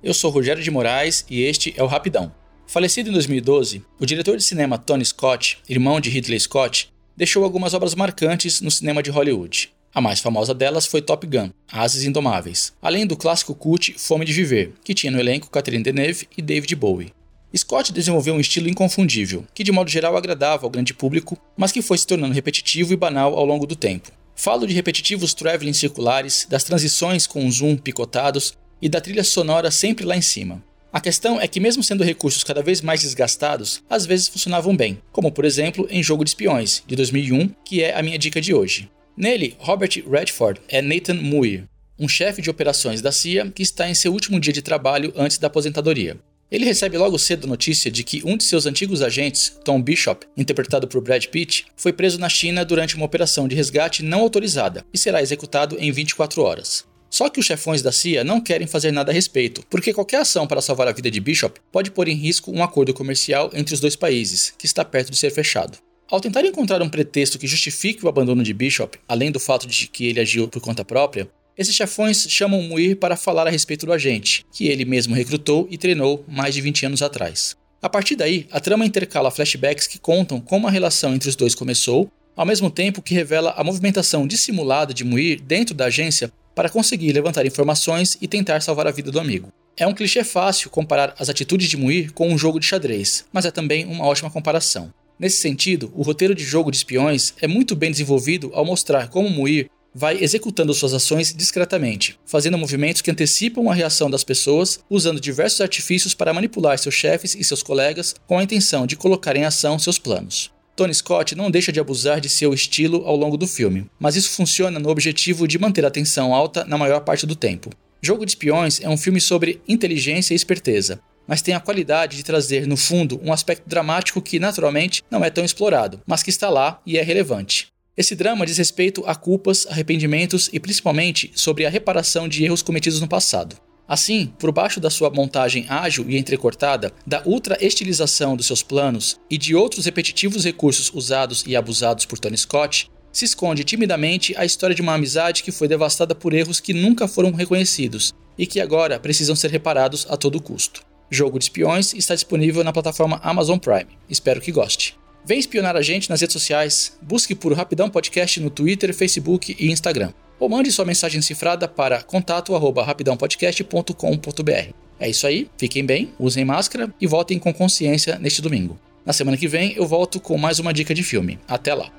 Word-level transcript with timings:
Eu 0.00 0.14
sou 0.14 0.30
Rogério 0.30 0.62
de 0.62 0.70
Moraes 0.70 1.24
e 1.28 1.42
este 1.42 1.74
é 1.76 1.82
o 1.82 1.86
Rapidão. 1.88 2.32
Falecido 2.68 3.10
em 3.10 3.12
2012, 3.12 3.82
o 3.98 4.06
diretor 4.06 4.36
de 4.36 4.44
cinema 4.44 4.78
Tony 4.78 5.04
Scott, 5.04 5.58
irmão 5.68 6.00
de 6.00 6.08
Ridley 6.08 6.38
Scott, 6.38 6.92
deixou 7.16 7.42
algumas 7.42 7.74
obras 7.74 7.96
marcantes 7.96 8.60
no 8.60 8.70
cinema 8.70 9.02
de 9.02 9.10
Hollywood. 9.10 9.72
A 9.92 10.00
mais 10.00 10.20
famosa 10.20 10.54
delas 10.54 10.86
foi 10.86 11.02
Top 11.02 11.26
Gun, 11.26 11.50
Ases 11.72 12.04
Indomáveis, 12.04 12.72
além 12.80 13.08
do 13.08 13.16
clássico 13.16 13.56
cult 13.56 13.94
Fome 13.98 14.24
de 14.24 14.32
Viver, 14.32 14.72
que 14.84 14.94
tinha 14.94 15.10
no 15.10 15.18
elenco 15.18 15.50
Catherine 15.50 15.82
Deneuve 15.82 16.28
e 16.36 16.42
David 16.42 16.76
Bowie. 16.76 17.12
Scott 17.56 17.92
desenvolveu 17.92 18.34
um 18.34 18.40
estilo 18.40 18.68
inconfundível, 18.68 19.44
que 19.52 19.64
de 19.64 19.72
modo 19.72 19.90
geral 19.90 20.16
agradava 20.16 20.64
ao 20.64 20.70
grande 20.70 20.94
público, 20.94 21.36
mas 21.56 21.72
que 21.72 21.82
foi 21.82 21.98
se 21.98 22.06
tornando 22.06 22.34
repetitivo 22.34 22.92
e 22.92 22.96
banal 22.96 23.36
ao 23.36 23.44
longo 23.44 23.66
do 23.66 23.74
tempo. 23.74 24.12
Falo 24.36 24.64
de 24.64 24.74
repetitivos 24.74 25.34
travelling 25.34 25.72
circulares, 25.72 26.46
das 26.48 26.62
transições 26.62 27.26
com 27.26 27.50
zoom 27.50 27.76
picotados 27.76 28.54
e 28.80 28.88
da 28.88 29.00
trilha 29.00 29.24
sonora 29.24 29.70
sempre 29.70 30.04
lá 30.04 30.16
em 30.16 30.22
cima. 30.22 30.62
A 30.90 31.00
questão 31.00 31.40
é 31.40 31.46
que, 31.46 31.60
mesmo 31.60 31.82
sendo 31.82 32.02
recursos 32.02 32.42
cada 32.42 32.62
vez 32.62 32.80
mais 32.80 33.02
desgastados, 33.02 33.82
às 33.90 34.06
vezes 34.06 34.28
funcionavam 34.28 34.74
bem, 34.74 34.98
como 35.12 35.30
por 35.30 35.44
exemplo 35.44 35.86
em 35.90 36.02
Jogo 36.02 36.24
de 36.24 36.30
Espiões, 36.30 36.82
de 36.86 36.96
2001, 36.96 37.50
que 37.64 37.82
é 37.82 37.94
a 37.94 38.02
minha 38.02 38.18
dica 38.18 38.40
de 38.40 38.54
hoje. 38.54 38.90
Nele, 39.16 39.54
Robert 39.58 40.02
Redford 40.10 40.60
é 40.68 40.80
Nathan 40.80 41.14
Muir, 41.14 41.64
um 41.98 42.08
chefe 42.08 42.40
de 42.40 42.48
operações 42.48 43.02
da 43.02 43.12
CIA 43.12 43.50
que 43.50 43.62
está 43.62 43.88
em 43.88 43.94
seu 43.94 44.12
último 44.12 44.38
dia 44.40 44.52
de 44.52 44.62
trabalho 44.62 45.12
antes 45.16 45.36
da 45.36 45.48
aposentadoria. 45.48 46.16
Ele 46.50 46.64
recebe 46.64 46.96
logo 46.96 47.18
cedo 47.18 47.44
a 47.44 47.48
notícia 47.50 47.90
de 47.90 48.02
que 48.02 48.22
um 48.24 48.36
de 48.36 48.44
seus 48.44 48.64
antigos 48.64 49.02
agentes, 49.02 49.58
Tom 49.64 49.82
Bishop, 49.82 50.26
interpretado 50.34 50.88
por 50.88 51.02
Brad 51.02 51.26
Pitt, 51.26 51.66
foi 51.76 51.92
preso 51.92 52.18
na 52.18 52.28
China 52.28 52.64
durante 52.64 52.96
uma 52.96 53.04
operação 53.04 53.46
de 53.46 53.54
resgate 53.54 54.02
não 54.02 54.20
autorizada 54.20 54.82
e 54.92 54.96
será 54.96 55.20
executado 55.20 55.76
em 55.78 55.92
24 55.92 56.42
horas. 56.42 56.86
Só 57.10 57.28
que 57.28 57.40
os 57.40 57.46
chefões 57.46 57.82
da 57.82 57.92
CIA 57.92 58.22
não 58.22 58.40
querem 58.40 58.66
fazer 58.66 58.92
nada 58.92 59.10
a 59.10 59.14
respeito, 59.14 59.64
porque 59.70 59.94
qualquer 59.94 60.20
ação 60.20 60.46
para 60.46 60.60
salvar 60.60 60.88
a 60.88 60.92
vida 60.92 61.10
de 61.10 61.20
Bishop 61.20 61.60
pode 61.72 61.90
pôr 61.90 62.08
em 62.08 62.14
risco 62.14 62.50
um 62.50 62.62
acordo 62.62 62.92
comercial 62.92 63.50
entre 63.54 63.74
os 63.74 63.80
dois 63.80 63.96
países, 63.96 64.52
que 64.58 64.66
está 64.66 64.84
perto 64.84 65.10
de 65.10 65.18
ser 65.18 65.30
fechado. 65.30 65.78
Ao 66.10 66.20
tentar 66.20 66.44
encontrar 66.44 66.80
um 66.80 66.88
pretexto 66.88 67.38
que 67.38 67.46
justifique 67.46 68.04
o 68.04 68.08
abandono 68.08 68.42
de 68.42 68.54
Bishop, 68.54 68.98
além 69.06 69.30
do 69.30 69.38
fato 69.38 69.66
de 69.66 69.88
que 69.88 70.06
ele 70.06 70.20
agiu 70.20 70.48
por 70.48 70.60
conta 70.60 70.84
própria, 70.84 71.28
esses 71.56 71.74
chefões 71.74 72.26
chamam 72.28 72.62
Muir 72.62 72.96
para 72.96 73.16
falar 73.16 73.46
a 73.46 73.50
respeito 73.50 73.84
do 73.84 73.92
agente, 73.92 74.44
que 74.52 74.68
ele 74.68 74.84
mesmo 74.84 75.14
recrutou 75.14 75.66
e 75.70 75.76
treinou 75.76 76.24
mais 76.28 76.54
de 76.54 76.60
20 76.60 76.86
anos 76.86 77.02
atrás. 77.02 77.56
A 77.82 77.88
partir 77.88 78.16
daí, 78.16 78.46
a 78.50 78.60
trama 78.60 78.86
intercala 78.86 79.30
flashbacks 79.30 79.86
que 79.86 79.98
contam 79.98 80.40
como 80.40 80.66
a 80.66 80.70
relação 80.70 81.14
entre 81.14 81.28
os 81.28 81.36
dois 81.36 81.54
começou, 81.54 82.10
ao 82.36 82.46
mesmo 82.46 82.70
tempo 82.70 83.02
que 83.02 83.12
revela 83.12 83.52
a 83.56 83.64
movimentação 83.64 84.26
dissimulada 84.26 84.94
de 84.94 85.04
Muir 85.04 85.40
dentro 85.40 85.74
da 85.74 85.86
agência 85.86 86.32
para 86.58 86.68
conseguir 86.68 87.12
levantar 87.12 87.46
informações 87.46 88.18
e 88.20 88.26
tentar 88.26 88.60
salvar 88.62 88.88
a 88.88 88.90
vida 88.90 89.12
do 89.12 89.20
amigo. 89.20 89.52
É 89.76 89.86
um 89.86 89.94
clichê 89.94 90.24
fácil 90.24 90.68
comparar 90.70 91.14
as 91.16 91.28
atitudes 91.28 91.68
de 91.68 91.76
Muir 91.76 92.12
com 92.12 92.28
um 92.28 92.36
jogo 92.36 92.58
de 92.58 92.66
xadrez, 92.66 93.24
mas 93.32 93.44
é 93.44 93.52
também 93.52 93.86
uma 93.86 94.04
ótima 94.04 94.28
comparação. 94.28 94.92
Nesse 95.20 95.40
sentido, 95.40 95.92
o 95.94 96.02
roteiro 96.02 96.34
de 96.34 96.42
jogo 96.42 96.72
de 96.72 96.78
espiões 96.78 97.32
é 97.40 97.46
muito 97.46 97.76
bem 97.76 97.92
desenvolvido 97.92 98.50
ao 98.54 98.64
mostrar 98.64 99.06
como 99.06 99.30
Muir 99.30 99.70
vai 99.94 100.18
executando 100.20 100.74
suas 100.74 100.92
ações 100.94 101.32
discretamente, 101.32 102.18
fazendo 102.26 102.58
movimentos 102.58 103.02
que 103.02 103.10
antecipam 103.12 103.70
a 103.70 103.74
reação 103.74 104.10
das 104.10 104.24
pessoas, 104.24 104.80
usando 104.90 105.20
diversos 105.20 105.60
artifícios 105.60 106.12
para 106.12 106.34
manipular 106.34 106.76
seus 106.76 106.96
chefes 106.96 107.36
e 107.36 107.44
seus 107.44 107.62
colegas 107.62 108.16
com 108.26 108.36
a 108.36 108.42
intenção 108.42 108.84
de 108.84 108.96
colocar 108.96 109.36
em 109.36 109.44
ação 109.44 109.78
seus 109.78 109.96
planos. 109.96 110.50
Tony 110.78 110.94
Scott 110.94 111.34
não 111.34 111.50
deixa 111.50 111.72
de 111.72 111.80
abusar 111.80 112.20
de 112.20 112.28
seu 112.28 112.54
estilo 112.54 113.02
ao 113.04 113.16
longo 113.16 113.36
do 113.36 113.48
filme, 113.48 113.90
mas 113.98 114.14
isso 114.14 114.30
funciona 114.30 114.78
no 114.78 114.90
objetivo 114.90 115.48
de 115.48 115.58
manter 115.58 115.84
a 115.84 115.90
tensão 115.90 116.32
alta 116.32 116.64
na 116.64 116.78
maior 116.78 117.00
parte 117.00 117.26
do 117.26 117.34
tempo. 117.34 117.68
Jogo 118.00 118.24
de 118.24 118.30
Espiões 118.30 118.80
é 118.80 118.88
um 118.88 118.96
filme 118.96 119.20
sobre 119.20 119.60
inteligência 119.66 120.34
e 120.34 120.36
esperteza, 120.36 121.00
mas 121.26 121.42
tem 121.42 121.52
a 121.52 121.58
qualidade 121.58 122.16
de 122.16 122.22
trazer, 122.22 122.64
no 122.64 122.76
fundo, 122.76 123.20
um 123.24 123.32
aspecto 123.32 123.68
dramático 123.68 124.22
que, 124.22 124.38
naturalmente, 124.38 125.02
não 125.10 125.24
é 125.24 125.30
tão 125.30 125.44
explorado, 125.44 126.00
mas 126.06 126.22
que 126.22 126.30
está 126.30 126.48
lá 126.48 126.80
e 126.86 126.96
é 126.96 127.02
relevante. 127.02 127.72
Esse 127.96 128.14
drama 128.14 128.46
diz 128.46 128.56
respeito 128.56 129.02
a 129.04 129.16
culpas, 129.16 129.66
arrependimentos 129.68 130.48
e 130.52 130.60
principalmente 130.60 131.32
sobre 131.34 131.66
a 131.66 131.70
reparação 131.70 132.28
de 132.28 132.44
erros 132.44 132.62
cometidos 132.62 133.00
no 133.00 133.08
passado. 133.08 133.56
Assim, 133.88 134.30
por 134.38 134.52
baixo 134.52 134.78
da 134.78 134.90
sua 134.90 135.08
montagem 135.08 135.64
ágil 135.66 136.04
e 136.10 136.18
entrecortada, 136.18 136.92
da 137.06 137.22
ultra-estilização 137.24 138.36
dos 138.36 138.46
seus 138.46 138.62
planos 138.62 139.18
e 139.30 139.38
de 139.38 139.54
outros 139.54 139.86
repetitivos 139.86 140.44
recursos 140.44 140.92
usados 140.92 141.42
e 141.46 141.56
abusados 141.56 142.04
por 142.04 142.18
Tony 142.18 142.36
Scott, 142.36 142.90
se 143.10 143.24
esconde 143.24 143.64
timidamente 143.64 144.34
a 144.36 144.44
história 144.44 144.76
de 144.76 144.82
uma 144.82 144.92
amizade 144.92 145.42
que 145.42 145.50
foi 145.50 145.66
devastada 145.66 146.14
por 146.14 146.34
erros 146.34 146.60
que 146.60 146.74
nunca 146.74 147.08
foram 147.08 147.32
reconhecidos 147.32 148.12
e 148.36 148.46
que 148.46 148.60
agora 148.60 149.00
precisam 149.00 149.34
ser 149.34 149.50
reparados 149.50 150.06
a 150.10 150.18
todo 150.18 150.42
custo. 150.42 150.82
Jogo 151.10 151.38
de 151.38 151.46
Espiões 151.46 151.94
está 151.94 152.14
disponível 152.14 152.62
na 152.62 152.74
plataforma 152.74 153.18
Amazon 153.22 153.58
Prime. 153.58 153.88
Espero 154.10 154.42
que 154.42 154.52
goste. 154.52 154.94
Vem 155.24 155.38
espionar 155.38 155.76
a 155.76 155.82
gente 155.82 156.10
nas 156.10 156.20
redes 156.20 156.34
sociais. 156.34 156.98
Busque 157.00 157.34
por 157.34 157.54
Rapidão 157.54 157.88
Podcast 157.88 158.38
no 158.40 158.50
Twitter, 158.50 158.94
Facebook 158.94 159.56
e 159.58 159.70
Instagram. 159.70 160.12
Ou 160.38 160.48
mande 160.48 160.70
sua 160.70 160.84
mensagem 160.84 161.22
cifrada 161.22 161.66
para 161.66 162.02
contato@rapidãopodcast.com.br. 162.02 164.72
É 165.00 165.08
isso 165.08 165.26
aí, 165.26 165.48
fiquem 165.56 165.84
bem, 165.84 166.12
usem 166.18 166.44
máscara 166.44 166.92
e 167.00 167.06
votem 167.06 167.38
com 167.38 167.54
consciência 167.54 168.18
neste 168.18 168.42
domingo. 168.42 168.78
Na 169.06 169.12
semana 169.12 169.36
que 169.36 169.48
vem 169.48 169.74
eu 169.76 169.86
volto 169.86 170.20
com 170.20 170.36
mais 170.36 170.58
uma 170.58 170.72
dica 170.72 170.94
de 170.94 171.02
filme. 171.02 171.38
Até 171.46 171.74
lá! 171.74 171.90